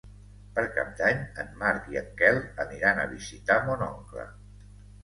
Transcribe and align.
Per 0.55 0.63
Cap 0.77 0.89
d'Any 1.01 1.21
en 1.43 1.53
Marc 1.61 1.91
i 1.93 2.01
en 2.03 2.09
Quel 2.23 2.43
aniran 2.67 3.05
a 3.05 3.09
visitar 3.17 3.63
mon 3.71 3.87
oncle. 3.93 4.31